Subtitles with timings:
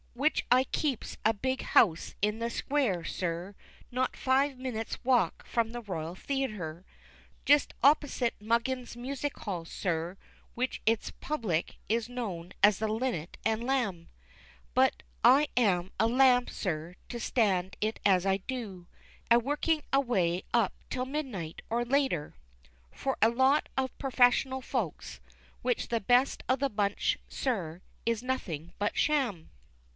[0.15, 3.55] Which I keeps a big house in the square, sir,
[3.91, 6.83] not five minits' walk from the R'yal Theaytre,
[7.45, 10.17] Jest oppersit Muggins's Music hall, sir,
[10.53, 14.09] which its "public" is known as the "Linnet and Lamb"
[14.73, 18.87] But I am a lamb, sir, to stand it as I do,
[19.29, 22.33] a working away up till midnight, or later,
[22.91, 25.19] For a lot of purfessional folks,
[25.61, 29.51] which the best of the bunch, sir, is nothing but sham!